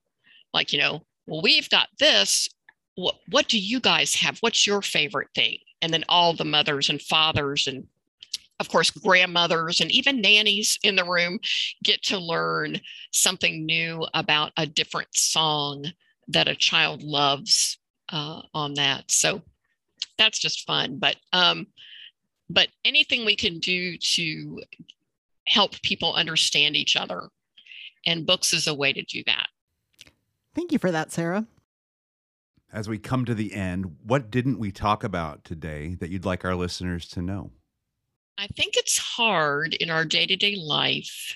Like 0.53 0.73
you 0.73 0.79
know 0.79 1.05
well 1.27 1.41
we've 1.41 1.69
got 1.69 1.89
this. 1.99 2.49
What, 2.95 3.15
what 3.29 3.47
do 3.47 3.57
you 3.57 3.79
guys 3.79 4.15
have? 4.15 4.37
What's 4.39 4.67
your 4.67 4.81
favorite 4.81 5.29
thing? 5.33 5.59
And 5.81 5.93
then 5.93 6.03
all 6.09 6.33
the 6.33 6.45
mothers 6.45 6.89
and 6.89 7.01
fathers 7.01 7.67
and 7.67 7.87
of 8.61 8.69
course, 8.69 8.91
grandmothers 8.91 9.81
and 9.81 9.91
even 9.91 10.21
nannies 10.21 10.77
in 10.83 10.95
the 10.95 11.03
room 11.03 11.39
get 11.83 12.03
to 12.03 12.19
learn 12.19 12.79
something 13.11 13.65
new 13.65 14.05
about 14.13 14.51
a 14.55 14.67
different 14.67 15.07
song 15.13 15.85
that 16.27 16.47
a 16.47 16.55
child 16.55 17.01
loves 17.01 17.79
uh, 18.09 18.43
on 18.53 18.75
that. 18.75 19.09
So 19.09 19.41
that's 20.19 20.37
just 20.37 20.67
fun. 20.67 20.99
But 20.99 21.15
um, 21.33 21.65
but 22.51 22.67
anything 22.85 23.25
we 23.25 23.35
can 23.35 23.57
do 23.57 23.97
to 23.97 24.61
help 25.47 25.81
people 25.81 26.13
understand 26.13 26.75
each 26.75 26.95
other, 26.95 27.29
and 28.05 28.27
books 28.27 28.53
is 28.53 28.67
a 28.67 28.75
way 28.75 28.93
to 28.93 29.01
do 29.01 29.23
that. 29.25 29.47
Thank 30.53 30.71
you 30.71 30.77
for 30.77 30.91
that, 30.91 31.11
Sarah. 31.11 31.47
As 32.71 32.87
we 32.87 32.99
come 32.99 33.25
to 33.25 33.33
the 33.33 33.55
end, 33.55 33.97
what 34.05 34.29
didn't 34.29 34.59
we 34.59 34.71
talk 34.71 35.03
about 35.03 35.43
today 35.43 35.95
that 35.99 36.11
you'd 36.11 36.25
like 36.25 36.45
our 36.45 36.55
listeners 36.55 37.07
to 37.09 37.23
know? 37.23 37.49
I 38.37 38.47
think 38.47 38.75
it's 38.75 38.97
hard 38.97 39.73
in 39.75 39.89
our 39.89 40.05
day 40.05 40.25
to 40.25 40.35
day 40.35 40.55
life 40.55 41.35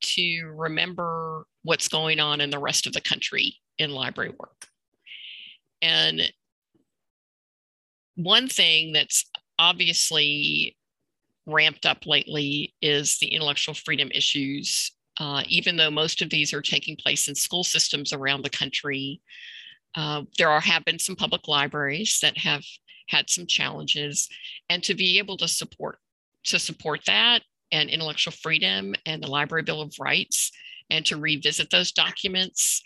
to 0.00 0.52
remember 0.54 1.46
what's 1.62 1.88
going 1.88 2.20
on 2.20 2.40
in 2.40 2.50
the 2.50 2.58
rest 2.58 2.86
of 2.86 2.92
the 2.92 3.00
country 3.00 3.56
in 3.78 3.90
library 3.90 4.32
work. 4.38 4.66
And 5.82 6.32
one 8.16 8.48
thing 8.48 8.92
that's 8.92 9.24
obviously 9.58 10.76
ramped 11.46 11.86
up 11.86 12.06
lately 12.06 12.74
is 12.80 13.18
the 13.18 13.28
intellectual 13.28 13.74
freedom 13.74 14.10
issues. 14.14 14.92
Uh, 15.18 15.42
even 15.48 15.76
though 15.76 15.90
most 15.90 16.22
of 16.22 16.30
these 16.30 16.52
are 16.52 16.62
taking 16.62 16.96
place 16.96 17.28
in 17.28 17.34
school 17.34 17.64
systems 17.64 18.12
around 18.12 18.42
the 18.42 18.50
country, 18.50 19.20
uh, 19.94 20.22
there 20.38 20.50
are 20.50 20.60
have 20.60 20.84
been 20.84 20.98
some 20.98 21.16
public 21.16 21.46
libraries 21.46 22.18
that 22.20 22.36
have 22.36 22.64
had 23.08 23.28
some 23.30 23.46
challenges, 23.46 24.28
and 24.68 24.82
to 24.82 24.94
be 24.94 25.18
able 25.18 25.36
to 25.36 25.46
support 25.46 25.98
to 26.44 26.58
support 26.58 27.00
that 27.06 27.40
and 27.72 27.90
intellectual 27.90 28.32
freedom 28.32 28.94
and 29.06 29.22
the 29.22 29.30
Library 29.30 29.62
Bill 29.62 29.80
of 29.80 29.94
Rights, 29.98 30.52
and 30.90 31.04
to 31.06 31.16
revisit 31.16 31.70
those 31.70 31.92
documents. 31.92 32.82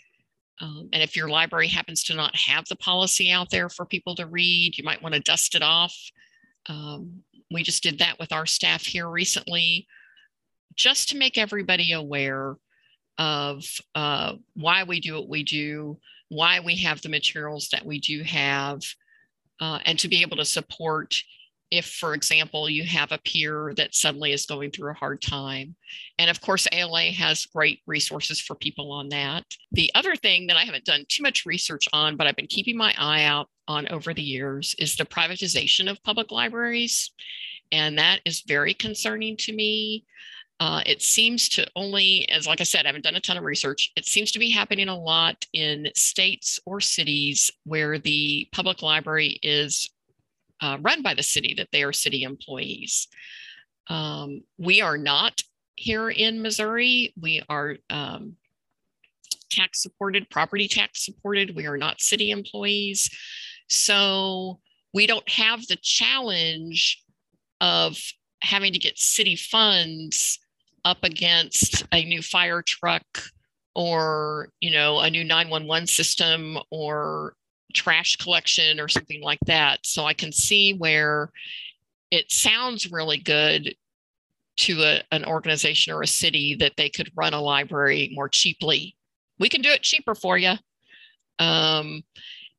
Um, 0.61 0.89
and 0.91 1.03
if 1.03 1.15
your 1.15 1.29
library 1.29 1.67
happens 1.67 2.03
to 2.05 2.15
not 2.15 2.35
have 2.35 2.65
the 2.67 2.75
policy 2.75 3.31
out 3.31 3.49
there 3.49 3.69
for 3.69 3.85
people 3.85 4.15
to 4.15 4.25
read, 4.25 4.77
you 4.77 4.83
might 4.83 5.01
want 5.01 5.15
to 5.15 5.21
dust 5.21 5.55
it 5.55 5.61
off. 5.61 5.95
Um, 6.67 7.23
we 7.51 7.63
just 7.63 7.83
did 7.83 7.99
that 7.99 8.19
with 8.19 8.31
our 8.31 8.45
staff 8.45 8.83
here 8.83 9.09
recently, 9.09 9.87
just 10.75 11.09
to 11.09 11.17
make 11.17 11.37
everybody 11.37 11.93
aware 11.93 12.55
of 13.17 13.65
uh, 13.95 14.33
why 14.53 14.83
we 14.83 14.99
do 14.99 15.15
what 15.15 15.29
we 15.29 15.43
do, 15.43 15.97
why 16.29 16.59
we 16.59 16.77
have 16.77 17.01
the 17.01 17.09
materials 17.09 17.69
that 17.69 17.85
we 17.85 17.99
do 17.99 18.23
have, 18.23 18.81
uh, 19.59 19.79
and 19.85 19.99
to 19.99 20.07
be 20.07 20.21
able 20.21 20.37
to 20.37 20.45
support 20.45 21.21
if, 21.71 21.85
for 21.85 22.13
example, 22.13 22.69
you 22.69 22.83
have 22.83 23.11
a 23.11 23.19
peer 23.19 23.73
that 23.77 23.93
suddenly 23.93 24.31
is 24.31 24.45
going 24.45 24.71
through 24.71 24.91
a 24.91 24.95
hard 24.95 25.21
time. 25.21 25.75
And 26.17 26.29
of 26.29 26.41
course, 26.41 26.67
ALA 26.71 27.11
has 27.11 27.45
great 27.45 27.81
resources 27.85 28.41
for 28.41 28.55
people 28.55 28.91
on 28.91 29.09
that. 29.09 29.45
The 29.71 29.91
other 29.93 30.15
thing 30.15 30.47
that 30.47 30.57
I 30.57 30.63
haven't 30.63 30.85
done 30.85 31.05
too 31.07 31.23
much 31.23 31.45
research 31.45 31.87
on, 31.93 32.17
but 32.17 32.27
I've 32.27 32.35
been 32.35 32.47
keeping 32.47 32.77
my 32.77 32.93
eye 32.97 33.23
out 33.23 33.49
on 33.67 33.87
over 33.89 34.13
the 34.13 34.21
years, 34.21 34.75
is 34.79 34.95
the 34.95 35.05
privatization 35.05 35.89
of 35.89 36.03
public 36.03 36.31
libraries. 36.31 37.11
And 37.71 37.99
that 37.99 38.21
is 38.25 38.41
very 38.41 38.73
concerning 38.73 39.37
to 39.37 39.53
me. 39.53 40.05
Uh, 40.59 40.81
it 40.85 41.01
seems 41.01 41.47
to 41.47 41.65
only, 41.75 42.27
as 42.29 42.45
like 42.45 42.59
I 42.59 42.65
said, 42.65 42.85
I 42.85 42.89
haven't 42.89 43.05
done 43.05 43.15
a 43.15 43.21
ton 43.21 43.37
of 43.37 43.43
research. 43.43 43.91
It 43.95 44.05
seems 44.05 44.31
to 44.33 44.39
be 44.39 44.49
happening 44.49 44.89
a 44.89 44.99
lot 44.99 45.45
in 45.53 45.87
states 45.95 46.59
or 46.65 46.81
cities 46.81 47.49
where 47.63 47.97
the 47.97 48.47
public 48.51 48.81
library 48.81 49.39
is 49.41 49.89
uh, 50.61 50.77
run 50.81 51.01
by 51.01 51.13
the 51.13 51.23
city, 51.23 51.53
that 51.57 51.69
they 51.71 51.83
are 51.83 51.93
city 51.93 52.23
employees. 52.23 53.07
Um, 53.87 54.41
we 54.57 54.81
are 54.81 54.97
not 54.97 55.41
here 55.75 56.09
in 56.09 56.41
Missouri. 56.41 57.13
We 57.19 57.41
are 57.49 57.77
um, 57.89 58.35
tax 59.49 59.81
supported, 59.81 60.29
property 60.29 60.67
tax 60.67 61.05
supported. 61.05 61.55
We 61.55 61.65
are 61.65 61.77
not 61.77 62.01
city 62.01 62.31
employees. 62.31 63.09
So 63.67 64.59
we 64.93 65.07
don't 65.07 65.27
have 65.29 65.65
the 65.67 65.77
challenge 65.81 67.03
of 67.61 67.97
having 68.41 68.73
to 68.73 68.79
get 68.79 68.97
city 68.97 69.35
funds 69.35 70.39
up 70.85 71.03
against 71.03 71.83
a 71.91 72.03
new 72.05 72.21
fire 72.21 72.61
truck 72.61 73.03
or 73.75 74.49
you 74.61 74.71
know 74.71 74.99
a 74.99 75.09
new 75.09 75.23
911 75.23 75.87
system 75.87 76.57
or 76.71 77.33
trash 77.73 78.15
collection 78.17 78.79
or 78.79 78.87
something 78.87 79.21
like 79.21 79.39
that. 79.45 79.79
So 79.83 80.05
i 80.05 80.13
can 80.13 80.31
see 80.31 80.73
where 80.73 81.31
it 82.11 82.31
sounds 82.31 82.91
really 82.91 83.17
good 83.17 83.75
to 84.57 84.81
a, 84.83 85.03
an 85.11 85.23
organization 85.25 85.93
or 85.93 86.01
a 86.01 86.07
city 86.07 86.55
that 86.59 86.73
they 86.75 86.89
could 86.89 87.11
run 87.15 87.33
a 87.33 87.41
library 87.41 88.11
more 88.13 88.27
cheaply. 88.27 88.95
We 89.39 89.47
can 89.47 89.61
do 89.61 89.69
it 89.69 89.83
cheaper 89.83 90.15
for 90.15 90.37
you 90.37 90.55
um, 91.39 92.03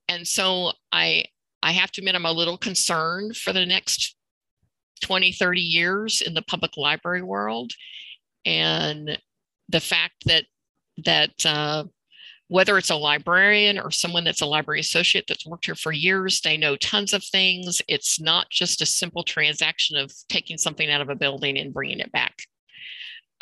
and 0.08 0.26
so 0.26 0.72
i 0.92 1.24
i 1.62 1.70
have 1.70 1.92
to 1.92 2.00
admit 2.00 2.14
i'm 2.14 2.26
a 2.26 2.32
little 2.32 2.58
concerned 2.58 3.36
for 3.36 3.52
the 3.52 3.64
next 3.64 4.16
20 5.02 5.32
30 5.32 5.60
years 5.60 6.20
in 6.22 6.34
the 6.34 6.42
public 6.42 6.76
library 6.76 7.22
world 7.22 7.72
and 8.44 9.18
the 9.68 9.80
fact 9.80 10.14
that 10.26 10.44
that 11.04 11.30
uh, 11.46 11.84
whether 12.50 12.76
it's 12.76 12.90
a 12.90 12.97
librarian 12.97 13.78
or 13.78 13.93
someone 13.93 14.25
that's 14.25 14.41
a 14.41 14.47
library 14.47 14.80
associate 14.80 15.25
that's 15.28 15.47
worked 15.47 15.67
here 15.67 15.76
for 15.76 15.93
years, 15.93 16.41
they 16.41 16.56
know 16.56 16.75
tons 16.75 17.13
of 17.13 17.23
things. 17.23 17.80
It's 17.86 18.21
not 18.21 18.50
just 18.50 18.82
a 18.82 18.86
simple 18.86 19.23
transaction 19.23 19.97
of 19.97 20.13
taking 20.28 20.58
something 20.58 20.91
out 20.91 21.00
of 21.00 21.10
a 21.10 21.15
building 21.15 21.56
and 21.56 21.73
bringing 21.73 22.00
it 22.00 22.10
back. 22.10 22.43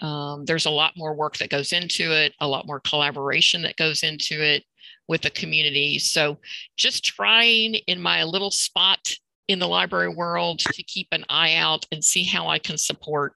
Um, 0.01 0.45
there's 0.45 0.67
a 0.67 0.71
lot 0.71 0.93
more 0.95 1.15
work 1.15 1.39
that 1.39 1.49
goes 1.49 1.73
into 1.73 2.13
it, 2.13 2.35
a 2.41 2.47
lot 2.47 2.67
more 2.67 2.81
collaboration 2.81 3.63
that 3.63 3.79
goes 3.79 4.03
into 4.03 4.45
it 4.45 4.63
with 5.09 5.23
the 5.23 5.31
community. 5.31 5.99
So, 5.99 6.37
just 6.77 7.03
trying 7.03 7.77
in 7.87 8.03
my 8.03 8.25
little 8.25 8.51
spot 8.51 9.15
in 9.49 9.59
the 9.59 9.67
library 9.67 10.11
world 10.11 10.59
to 10.59 10.83
keep 10.83 11.09
an 11.13 11.25
eye 11.31 11.55
out 11.55 11.87
and 11.91 12.05
see 12.05 12.25
how 12.25 12.49
I 12.49 12.59
can 12.59 12.77
support 12.77 13.33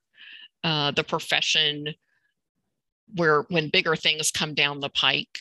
uh, 0.65 0.91
the 0.91 1.03
profession 1.03 1.95
where 3.17 3.45
when 3.49 3.71
bigger 3.71 3.97
things 3.97 4.31
come 4.31 4.53
down 4.53 4.81
the 4.81 4.91
pike 4.91 5.39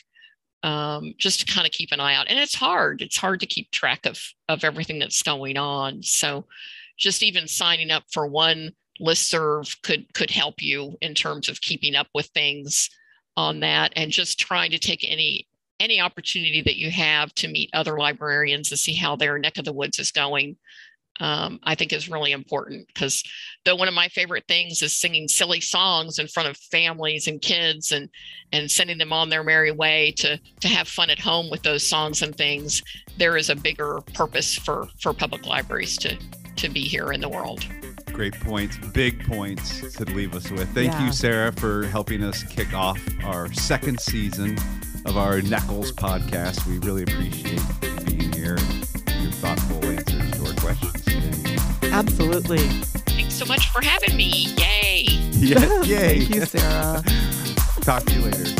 um, 0.62 1.14
just 1.18 1.40
to 1.40 1.52
kind 1.52 1.66
of 1.66 1.72
keep 1.72 1.90
an 1.92 2.00
eye 2.00 2.14
out. 2.14 2.28
And 2.28 2.38
it's 2.38 2.54
hard. 2.54 3.02
It's 3.02 3.16
hard 3.16 3.40
to 3.40 3.46
keep 3.46 3.70
track 3.70 4.06
of 4.06 4.20
of 4.48 4.64
everything 4.64 4.98
that's 4.98 5.22
going 5.22 5.56
on. 5.56 6.02
So 6.02 6.46
just 6.98 7.22
even 7.22 7.48
signing 7.48 7.90
up 7.90 8.04
for 8.12 8.26
one 8.26 8.72
list 9.00 9.28
serve 9.28 9.74
could 9.82 10.12
could 10.14 10.30
help 10.30 10.62
you 10.62 10.96
in 11.00 11.14
terms 11.14 11.48
of 11.48 11.60
keeping 11.60 11.96
up 11.96 12.08
with 12.14 12.26
things 12.26 12.90
on 13.36 13.60
that 13.60 13.92
and 13.96 14.10
just 14.10 14.38
trying 14.38 14.70
to 14.70 14.78
take 14.78 15.04
any 15.08 15.46
any 15.80 16.00
opportunity 16.00 16.62
that 16.62 16.76
you 16.76 16.90
have 16.90 17.34
to 17.34 17.48
meet 17.48 17.70
other 17.72 17.98
librarians 17.98 18.68
to 18.68 18.76
see 18.76 18.94
how 18.94 19.16
their 19.16 19.38
neck 19.38 19.58
of 19.58 19.64
the 19.64 19.72
woods 19.72 19.98
is 19.98 20.12
going 20.12 20.56
um, 21.20 21.60
I 21.62 21.74
think 21.74 21.92
is 21.92 22.08
really 22.08 22.32
important 22.32 22.86
because 22.88 23.22
though 23.64 23.76
one 23.76 23.88
of 23.88 23.94
my 23.94 24.08
favorite 24.08 24.44
things 24.48 24.82
is 24.82 24.96
singing 24.96 25.28
silly 25.28 25.60
songs 25.60 26.18
in 26.18 26.26
front 26.26 26.48
of 26.48 26.56
families 26.56 27.28
and 27.28 27.40
kids 27.40 27.92
and 27.92 28.08
and 28.52 28.70
sending 28.70 28.98
them 28.98 29.12
on 29.12 29.28
their 29.28 29.44
merry 29.44 29.72
way 29.72 30.12
to 30.18 30.38
to 30.60 30.68
have 30.68 30.88
fun 30.88 31.10
at 31.10 31.18
home 31.18 31.50
with 31.50 31.62
those 31.62 31.86
songs 31.86 32.22
and 32.22 32.36
things, 32.36 32.82
there 33.18 33.36
is 33.36 33.50
a 33.50 33.56
bigger 33.56 34.00
purpose 34.14 34.56
for 34.56 34.88
for 35.00 35.12
public 35.12 35.46
libraries 35.46 35.96
to 35.98 36.16
to 36.56 36.68
be 36.68 36.82
here 36.82 37.12
in 37.12 37.20
the 37.20 37.28
world. 37.28 37.66
Great 38.12 38.38
points, 38.40 38.76
big 38.92 39.24
points 39.26 39.94
to 39.94 40.04
leave 40.04 40.34
us 40.34 40.50
with. 40.50 40.68
Thank 40.74 40.92
yeah. 40.92 41.06
you, 41.06 41.12
Sarah, 41.12 41.52
for 41.52 41.86
helping 41.86 42.22
us 42.22 42.42
kick 42.42 42.74
off 42.74 43.00
our 43.24 43.52
second 43.52 44.00
season 44.00 44.58
of 45.06 45.16
our 45.16 45.40
NEKLS 45.40 45.92
podcast. 45.92 46.66
We 46.66 46.78
really 46.78 47.02
appreciate 47.04 47.62
being 48.04 48.32
here, 48.32 48.58
Absolutely. 52.02 52.58
Thanks 53.06 53.34
so 53.34 53.44
much 53.44 53.68
for 53.70 53.84
having 53.84 54.16
me. 54.16 54.48
Yay. 54.58 55.06
Yeah, 55.42 55.82
yay. 55.82 56.20
Thank 56.20 56.34
you, 56.36 56.44
Sarah. 56.46 57.02
Talk 57.80 58.04
to 58.04 58.14
you 58.14 58.20
later. 58.20 58.54